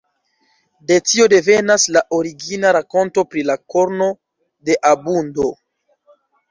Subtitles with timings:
[0.91, 4.11] De tio devenas la origina rakonto pri la korno
[4.71, 5.49] de abundo.